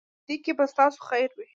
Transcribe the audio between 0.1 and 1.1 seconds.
په دې کې به ستاسو